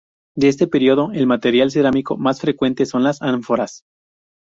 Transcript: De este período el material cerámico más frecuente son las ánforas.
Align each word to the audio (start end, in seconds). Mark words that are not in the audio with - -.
De 0.35 0.47
este 0.47 0.65
período 0.65 1.11
el 1.13 1.27
material 1.27 1.69
cerámico 1.69 2.17
más 2.17 2.41
frecuente 2.41 2.87
son 2.87 3.03
las 3.03 3.21
ánforas. 3.21 3.83